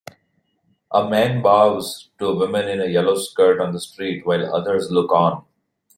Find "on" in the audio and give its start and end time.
3.61-3.71, 5.11-5.45